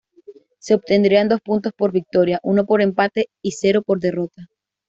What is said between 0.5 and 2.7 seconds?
Se obtendrían dos puntos por victoria, uno